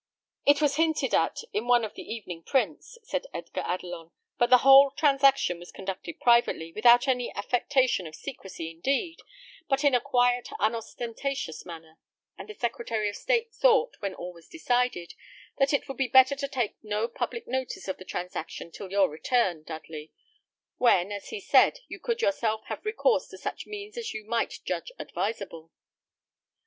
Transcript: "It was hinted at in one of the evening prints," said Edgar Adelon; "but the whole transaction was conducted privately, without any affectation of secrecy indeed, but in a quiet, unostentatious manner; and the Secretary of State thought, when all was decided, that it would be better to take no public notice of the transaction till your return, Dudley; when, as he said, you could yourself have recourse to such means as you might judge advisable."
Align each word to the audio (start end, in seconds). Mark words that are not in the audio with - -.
"It 0.47 0.63
was 0.63 0.77
hinted 0.77 1.13
at 1.13 1.41
in 1.53 1.67
one 1.67 1.85
of 1.85 1.93
the 1.93 2.01
evening 2.01 2.41
prints," 2.41 2.97
said 3.03 3.27
Edgar 3.35 3.61
Adelon; 3.61 4.09
"but 4.39 4.49
the 4.49 4.65
whole 4.65 4.89
transaction 4.89 5.59
was 5.59 5.71
conducted 5.71 6.19
privately, 6.19 6.71
without 6.73 7.07
any 7.07 7.31
affectation 7.35 8.07
of 8.07 8.15
secrecy 8.15 8.71
indeed, 8.71 9.19
but 9.69 9.83
in 9.83 9.93
a 9.93 10.01
quiet, 10.01 10.49
unostentatious 10.59 11.67
manner; 11.67 11.99
and 12.35 12.49
the 12.49 12.55
Secretary 12.55 13.09
of 13.09 13.15
State 13.15 13.53
thought, 13.53 13.95
when 13.99 14.15
all 14.15 14.33
was 14.33 14.47
decided, 14.47 15.13
that 15.59 15.71
it 15.71 15.87
would 15.87 15.97
be 15.97 16.07
better 16.07 16.35
to 16.35 16.47
take 16.47 16.77
no 16.83 17.07
public 17.07 17.45
notice 17.47 17.87
of 17.87 17.97
the 17.97 18.03
transaction 18.03 18.71
till 18.71 18.89
your 18.89 19.07
return, 19.07 19.61
Dudley; 19.61 20.11
when, 20.77 21.11
as 21.11 21.27
he 21.29 21.39
said, 21.39 21.79
you 21.87 21.99
could 21.99 22.23
yourself 22.23 22.63
have 22.69 22.83
recourse 22.83 23.27
to 23.27 23.37
such 23.37 23.67
means 23.67 23.99
as 23.99 24.15
you 24.15 24.25
might 24.25 24.61
judge 24.65 24.91
advisable." 24.97 25.69